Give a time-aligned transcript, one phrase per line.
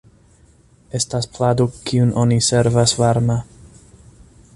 [0.99, 3.37] Estas plado kiun oni servas varma.